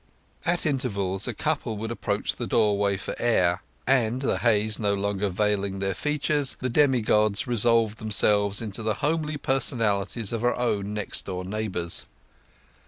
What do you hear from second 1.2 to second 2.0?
a couple would